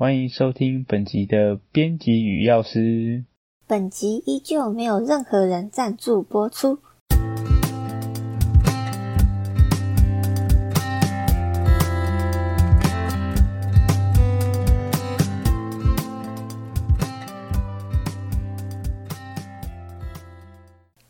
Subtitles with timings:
[0.00, 3.22] 欢迎收听本集的编辑与药师。
[3.66, 6.78] 本集依旧没有任何人赞助播出。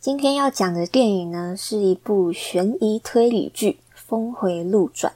[0.01, 5.13] 今天要讲的电影呢，是一部悬疑推理剧《峰回路转》，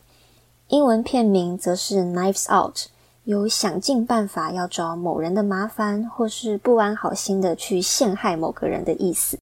[0.69, 2.77] 英文片名则是《Knives Out》。
[3.25, 9.39] 有想尽办法要找某人的麻烦，或是不安好心的去陷害某个人的意思。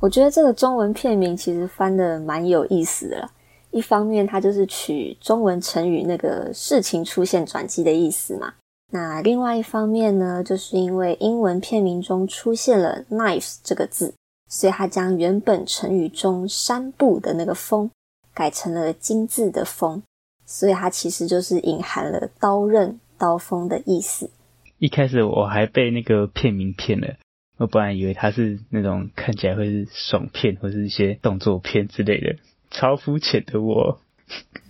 [0.00, 3.28] 我觉得这个中文片名其实翻的蛮有意思的。
[3.72, 8.54] 一方面，它就是取中文成语那个事情出现转机的意思嘛。
[8.92, 14.14] 那另外一方面呢，就是因为英文片名中出现了 “knives” 这个字，
[14.48, 17.90] 所以它将原本成语中山部的那个“峰”
[18.32, 20.00] 改成了金字的“峰”，
[20.46, 23.00] 所以它其实就是隐含了刀刃。
[23.24, 24.30] 刀锋的意思。
[24.78, 27.14] 一开始我还被那个片名骗了，
[27.56, 32.36] 我本来以为它是那种看起来会是爽片或是一些动作片之类的，
[32.70, 33.98] 超肤浅的我。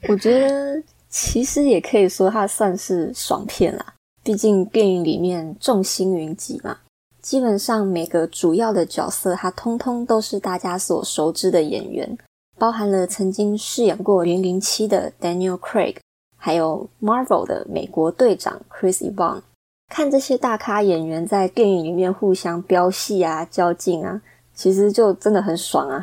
[0.08, 6.78] 我觉得其实也可以说它算是爽片啦，毕竟电影里面众星云集嘛，
[7.20, 12.16] 基本上每个主要的角色，他通通都是大家所熟知的演员，
[12.56, 15.96] 包含了曾经饰演过零零七的 Daniel Craig。
[16.44, 19.42] 还有 Marvel 的美国队长 Chris e v a n
[19.88, 24.20] 看这些大咖演员在电影里面互相飙戏啊、较劲啊，
[24.54, 26.02] 其实就真的很爽啊。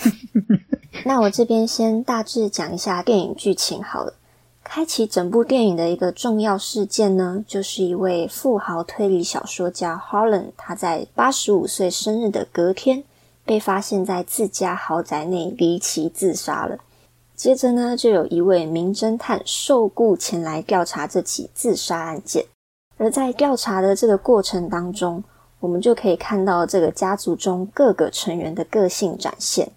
[1.06, 4.12] 那我这边先大致讲一下电影剧情好了。
[4.62, 13.04] 开启整部电影的一个重要事件呢，就是一位富豪推理小说家 Holland，他在八十五岁生日的隔天，
[13.46, 16.76] 被发现在自家豪宅内离奇自杀了。
[17.40, 22.44] 接着呢，就有一位名侦探受雇前来调查这起自杀案件。
[22.98, 25.24] 而在调查的这个过程当中，
[25.58, 29.72] 我们就可以看到这个家族中各个成员的个性展现。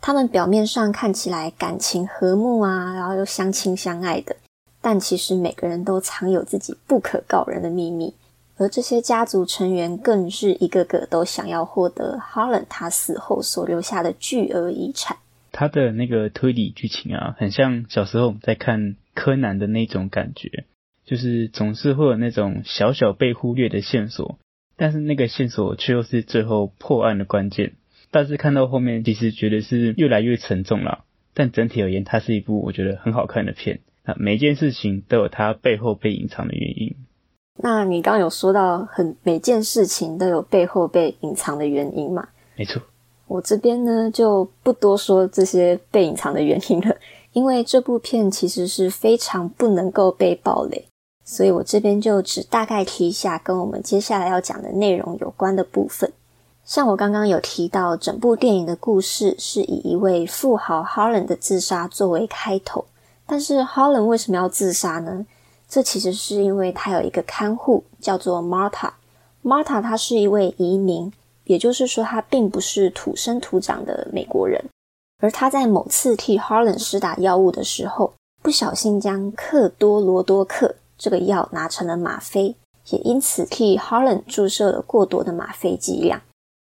[0.00, 4.36] 他们表面上看起来感情和睦啊，然后又相亲相爱的，
[4.80, 8.14] 但其实每个人都藏有自己不可告人的秘密。
[8.56, 15.16] 而这些家族成员更是一个个都想要获得 Holland 他死后所留下的巨额遗产。
[15.56, 20.64] 他的那个推理剧情啊，很像小时候我们在看柯南的那种感觉，
[21.04, 24.40] 就是总是会有那种小小被忽略的线索，
[24.76, 27.74] 但是那个线索却又是最后破案的关键。
[28.10, 31.04] 但是看到后面，其实觉得是越来越沉重了。
[31.34, 33.78] 但整体而言，它是一部我觉得很好看的片。
[34.02, 36.96] 啊，每件事情都有它背后被隐藏的原因。
[37.62, 42.28] 那你刚刚有说到，很每件事情都有背后被隐藏的原因嘛？
[42.56, 42.82] 没错。
[43.26, 46.94] 我这边呢就不多说这些被隐藏的原因了，
[47.32, 50.86] 因为这部片其实是非常不能够被暴雷，
[51.24, 56.12] 所以我这边就只大概提一下跟我们接下来要讲的内容有关的部分。
[56.64, 62.84] 像我刚刚有提到，整部电影的故事是以一位富豪 Harlan 的自杀作为开头，
[63.26, 65.26] 但是 Harlan 为什么要自杀呢？
[65.68, 71.10] 这其实是因为他有一个看护叫做 Marta，Marta 她是一位移民。
[71.44, 74.64] 也就是说，他并不是土生土长的美国人，
[75.20, 78.12] 而他在某次替 Harlan 施打药物的时候，
[78.42, 82.54] 不小心将克多罗多克这个药拿成了吗啡，
[82.90, 86.20] 也因此替 Harlan 注射了过多的吗啡剂量。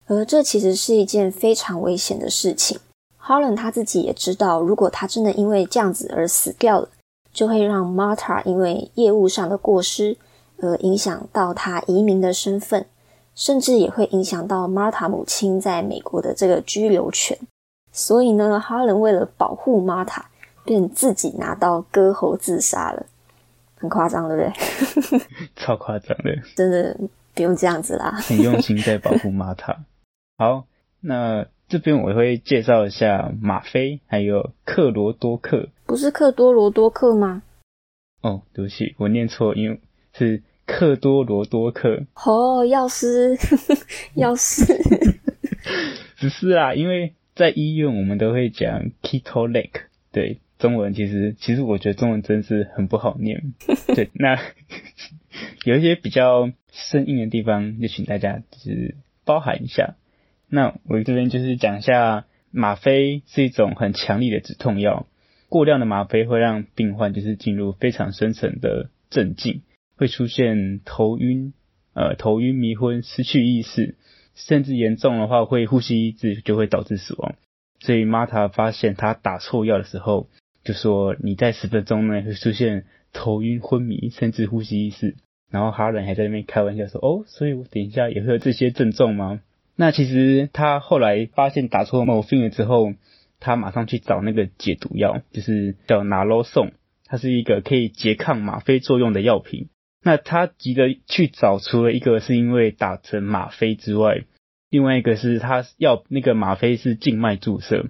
[0.06, 2.78] 而这其实是一件非常危险的事情。
[3.24, 6.88] Harlan 他自己也知道，如果他真的因为这样子而死掉了，
[7.32, 10.16] 就会让 Marta 因为业务上的过失
[10.58, 12.86] 而影响到他移民的身份。
[13.34, 17.38] 甚至也会影响到 Marta 母亲在美国的这个居留权，
[17.90, 20.22] 所以呢，哈伦为了保护 Marta，
[20.64, 23.06] 便自己拿刀割喉自杀了，
[23.76, 25.20] 很夸张，对不对？
[25.56, 26.94] 超夸张的，真的
[27.34, 29.76] 不用这样子啦，很用心在保护 Marta。
[30.36, 30.66] 好，
[31.00, 37.42] 那这边我会介绍一下吗啡，还有克罗多克，不是克多罗多克吗？
[38.20, 39.80] 哦，对不起，我念错，因为
[40.12, 40.42] 是。
[40.66, 43.36] 克多罗多克哦，药师，
[44.14, 44.64] 药师，
[46.16, 49.82] 只是啊，因为在医院我们都会讲 keto lake，
[50.12, 53.52] 对，中文其实其实我觉得中文真是很不好念，
[53.94, 54.38] 对，那
[55.64, 59.96] 有一些比较生硬的地方，就请大家就是包含一下。
[60.48, 65.06] 那我这边就是讲一下，吗啡是一种很强力的止痛药，
[65.48, 69.62] 过量的吗啡会让病患就是进入非常深层的镇静。
[70.02, 71.52] 会出现头晕、
[71.94, 73.94] 呃头晕、迷昏、失去意识，
[74.34, 77.36] 甚至严重的话会呼吸抑制，就会导致死亡。
[77.78, 80.28] 所以玛塔发现他打错药的时候，
[80.64, 85.14] 就说你在十分钟内会出现头晕昏迷，甚至呼吸失。
[85.52, 89.40] 然后哈伦还在那边开玩笑说：“哦，所以我等一下也会有这些症状吗？”
[89.76, 92.94] 那其实他后来发现打错某病了之后，
[93.38, 96.72] 他马上去找那个解毒药，就是叫拿罗宋，
[97.04, 99.68] 它是一个可以拮抗吗啡作用的药品。
[100.02, 104.24] 那他急着去找，除了一个是因为打成吗啡之外，
[104.68, 107.86] 另外一个是他要那个吗啡是静脉注射，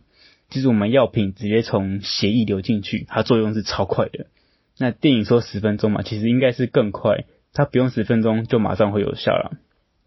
[0.51, 4.27] 就是我们药品直接从血液流进去，它作用是超快的。
[4.79, 7.25] 那电影说十分钟嘛，其实应该是更快。
[7.55, 9.59] 它不用十分钟就马上会有效了，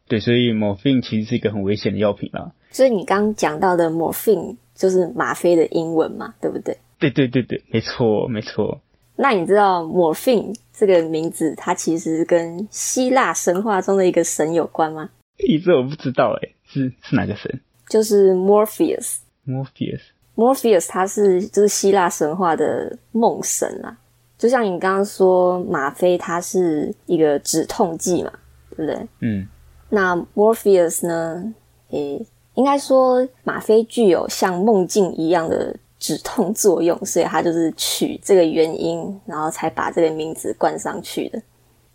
[0.07, 2.53] 对，所以 morphine 其实是一个很危险的药品啦。
[2.71, 6.77] 所以你刚刚讲到的 morphine 就是吗啡的英文嘛，对不对？
[6.97, 8.81] 对对对对，没错没错。
[9.15, 15.09] 那你知道 morphine 这个名字它其实跟希腊神话中的一个神有关吗？
[15.37, 17.61] 咦，这我不知道哎，是是哪个神？
[17.87, 19.17] 就是 Morpheus。
[19.45, 20.01] Morpheus。
[20.35, 23.97] Morpheus 他是就是希腊神话的梦神啊。
[24.37, 28.31] 就像你刚刚说，吗啡它是一个止痛剂嘛，
[28.75, 29.07] 对不对？
[29.21, 29.47] 嗯。
[29.89, 31.53] 那 Morpheus 呢？
[31.91, 32.25] 诶，
[32.55, 35.73] 应该说吗啡具有像梦境一样的
[36.05, 41.41] 止痛作用，所以他就是取这个原因，然后才把这个名字冠上去的。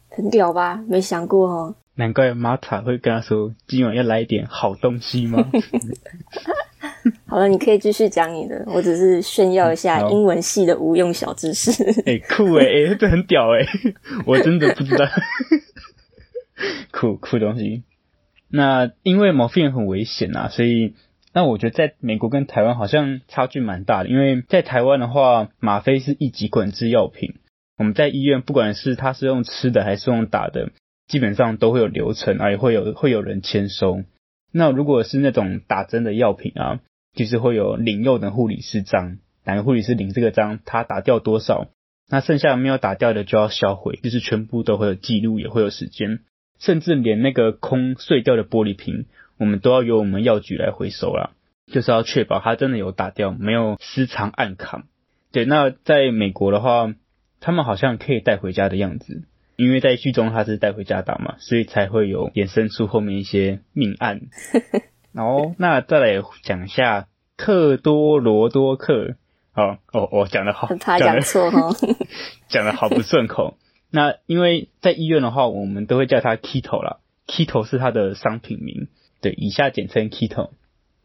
[0.09, 0.83] 很屌吧？
[0.89, 1.75] 没想过哦。
[1.95, 5.51] 难怪玛塔会跟他说：“今晚要来一点好东西吗？”
[7.27, 11.71] 好了，你可以继续讲你的，我只是炫耀一下英文系的无用小知识。
[12.07, 13.65] 哎，酷哎，哎，这很屌哎，
[14.27, 15.05] 我真的不知道。
[16.91, 17.85] 酷酷东西。
[18.49, 20.95] 那因为毛片很危险啊，所以
[21.33, 24.09] 那我觉得在美国跟台湾好像差距蛮大的。
[24.09, 27.35] 因为在台湾的话，吗啡是一级管制药品，
[27.79, 30.71] 我们在医院不管是它是用吃的还是用打的，
[31.07, 34.03] 基本上都会有流程，而且会有会有人签收。
[34.53, 36.81] 那如果是那种打针的药品啊，
[37.15, 41.69] 就是会有领用的护理师章，哪个护理师领这个章，他打掉多少，
[42.09, 46.19] 那剩下没有打掉的就要销毁，就是全部都会有记录，也会有时间，
[46.59, 49.07] 甚至连那个空碎掉的玻璃瓶，
[49.41, 51.31] 我们都要由我们药局来回收啦，
[51.67, 54.85] 就是要确保它真的有打掉，没有私藏暗扛。
[55.33, 56.93] 对，那在美国的话，
[57.41, 59.23] 他们好像可以带回家的样子。
[59.57, 64.21] 因为在剧中他是带回家打嘛，所以才会有衍生出后面一些命案。
[65.13, 69.17] 然后那再来讲一下克多罗多克，
[69.55, 71.75] 哦哦哦，讲的好，怕讲错哦，
[72.49, 73.57] 讲的好不顺口。
[73.91, 78.89] 那因为在医院的话，我们都会叫他 Kito 啦，Kito 是他的商品名，
[79.21, 80.51] 对，以下简称 Keto。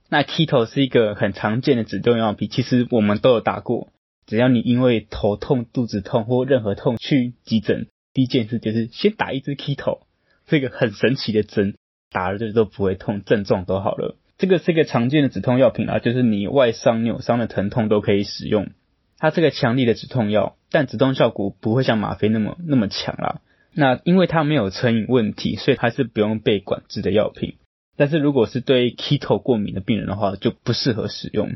[0.10, 3.90] 那 Keto 是一个很常见的止痛药品，其实我们都有打过，
[4.26, 7.88] 只要你因为头痛、肚子痛或任何痛去急诊。
[8.14, 10.04] 第一件事就是先打一支 Keto，
[10.46, 11.76] 这个很神奇的针，
[12.12, 14.16] 打了就都不会痛，症状都好了。
[14.38, 18.70] 这个是一个常见的止痛药品啊，就是你外伤、扭伤的疼痛都可以使用。
[19.18, 23.42] 它是个强力的止痛药，但止痛效果不会像吗啡那么那么强啦。
[23.74, 27.56] 那因为它没有成瘾问题，所以它是不用被管制的药品。
[27.96, 31.56] 但是如果是对 keto 过敏的病人的话，就不适合使用。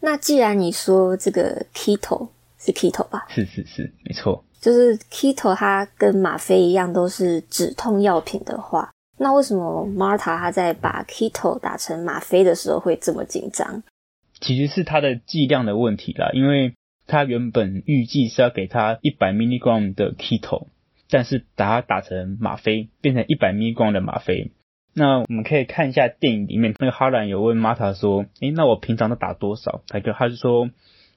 [0.00, 2.28] 那既然你说这个 keto
[2.58, 3.26] 是 keto 吧？
[3.28, 4.44] 是是是，没错。
[4.60, 13.82] 就是 keto 它跟吗啡一样都是止痛药品的话，那为什么 Marta 他在把 keto 打成吗啡的时候会这么紧张？
[14.40, 16.74] 其实是它的剂量的问题啦，因为
[17.06, 20.66] 他原本预计是要给他一百 milligram 的 keto，
[21.10, 24.52] 但是把它打成吗啡，变成一百 milligram 的吗啡。
[24.94, 30.68] 那我们可以看一下电影里面，那个哈兰有问玛塔说：“诶，那我平常都打多少？”他就他就说：“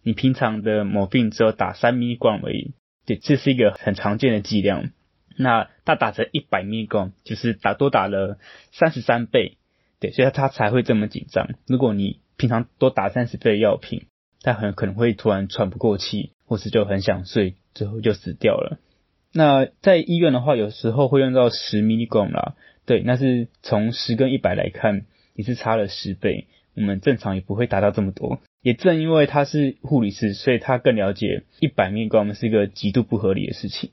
[0.01, 2.73] 你平常的某病只有打三 milligram 而已。”
[3.05, 4.91] 对，这是一个很常见的剂量。
[5.37, 8.37] 那他打成一百 milligram，就是打多打了
[8.71, 9.57] 三十三倍。
[9.99, 11.49] 对，所以他才会这么紧张。
[11.67, 14.05] 如果你平常多打三十倍的药品，
[14.41, 18.79] 他很可能会突然喘不过气，或是就很想睡，最后就死掉了。
[19.33, 22.55] 那在医院的话，有时候会用到十 milligram 啦。
[22.85, 26.47] 对，那是从十跟一百来看，也是差了十倍。
[26.75, 28.39] 我们正常也不会达到这么多。
[28.61, 33.91] 也正因为他是护理师，所以他更了解一百米跟我们是一个极度不合理的事情。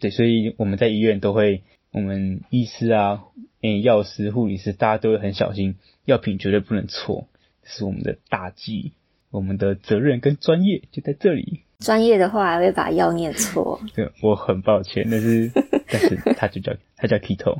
[0.00, 1.62] 对，所以我们在医院都会，
[1.92, 3.24] 我们医师啊、
[3.60, 7.28] 嗯，药师、护理师，大家都会很小心，药品绝对不能错，
[7.62, 8.92] 是我们的大忌。
[9.30, 11.62] 我们的责任跟专业就在这里。
[11.80, 13.80] 专业的话还会把药念错。
[13.94, 15.50] 对，我很抱歉，但是
[15.94, 17.56] 但是 他就叫他叫 Kito，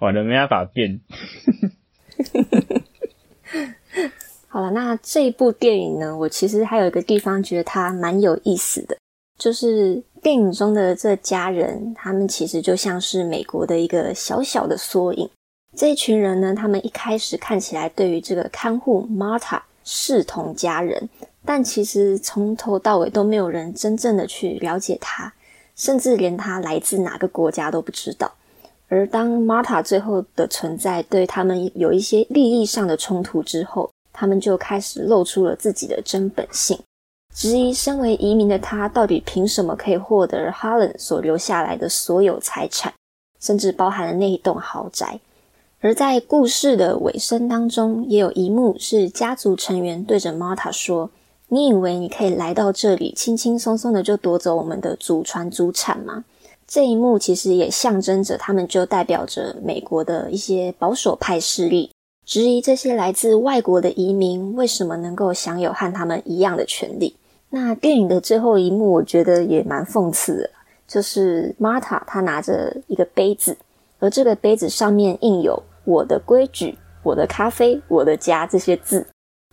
[0.00, 1.00] 我的没办法变。
[4.48, 6.16] 好了，那这一部电影呢？
[6.16, 8.96] 我其实还有一个地方觉得它蛮有意思的，
[9.38, 15.28] 就是电影中的这家人，他们其实就像是美国的一个小小的缩影。
[15.76, 21.08] 这一群人呢，他们一开始看起来对于这个看护 Marta 视同家人，
[21.44, 25.32] 但其实从头到尾都没有人真正的去了解他，
[25.74, 28.32] 甚至连他来自哪个国家都不知道。
[28.88, 36.78] 而当 Marta 最后的存在对他们有一些利益上的冲突之后，他们就开始露出了自己的真本性，
[37.34, 42.92] 质疑身为移民的他到底凭什么可以获得 Harlan 所留下来的所有财产，
[43.40, 45.18] 甚至包含了那一栋豪宅。
[45.80, 51.10] 而在故事的尾声当中，也有一幕是家族成员对着 Marta 说
[51.52, 56.24] ：“你以为你可以来到这里，轻轻松松的就夺走我们的祖传祖产吗？”
[56.66, 61.90] 这一幕其实也象征着，他们就代表着美国的一些保守派势力，
[62.24, 67.14] 质疑这些来自外国的移民为什么能够享有和他们一样的权利。
[67.50, 70.50] 那电影的最后一幕，我觉得也蛮讽刺的，
[70.88, 73.54] 就是 Marta 她拿着一个杯子，
[73.98, 79.06] 而这个杯子上面印有“我的规矩、我的咖啡、我的家”这些字，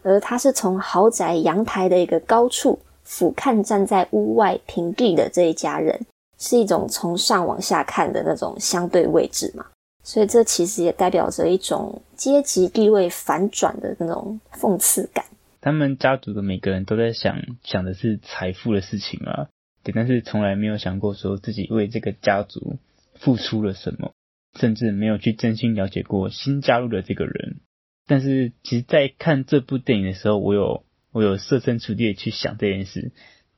[0.04, 6.06] 而他是从豪宅阳台的一个高处俯瞰站在屋外平地的这一家人。
[6.42, 9.66] 是一种从上往下看的那种相对位置嘛，
[10.06, 15.26] 所以这其实也代表着一种阶级地位反转的那种讽刺感。
[15.60, 19.50] 他们家族的每个人都在想想的是财富的事情啊，
[19.84, 22.78] 对，但是从来没有想过说自己为这个家族
[23.16, 24.14] 付出了什么，
[24.58, 27.58] 甚至没有去真心了解过新加入的这个人。
[28.10, 33.12] 但是其实，在看这部电影的时候，我有我有设身处地去想这件事。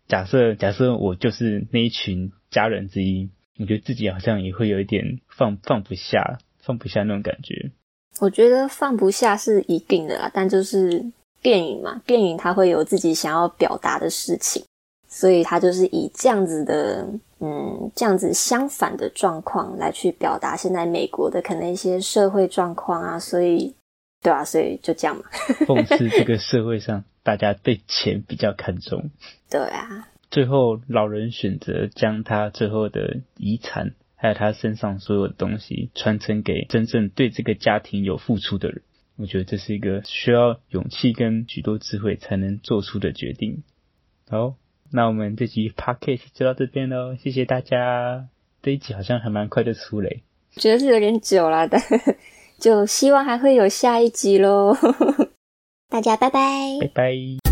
[0.09, 7.71] 假设假设我就是那一群家人之一，我觉得自己好像也会有一点放放不下，放不下那种感觉。
[8.19, 11.05] 我觉得放不下是一定的啦，但就是
[11.41, 14.65] 电影嘛，电影它会有自己想要表达的事情，
[15.07, 17.07] 所以它就是以这样子的，
[17.39, 23.73] 嗯，这样子相反的状况来去表达现在美国的可能一些社会状况啊，所以，
[24.21, 25.23] 对啊，所以就这样嘛，
[25.65, 27.03] 讽刺这个社会上。
[27.23, 29.11] 大家对钱比较看重，
[29.51, 30.07] 对啊。
[30.31, 38.81] 最后，老人选择将他最后的遗产，还有他身上所有的东西，传承给真正对这个家庭有付出的人。
[39.17, 43.61] 我觉得这是一个需要勇气跟许多智慧才能做出的决定。
[44.27, 44.55] 好，
[44.91, 48.27] 那我们这集 podcast 就到这边喽，谢谢大家。
[48.63, 50.23] 这一集好像还蛮快就出嘞，
[50.55, 51.77] 觉得是有点久了的，
[52.61, 54.77] 就希望还会有下一集喽。
[55.89, 57.50] 大家拜拜，拜拜。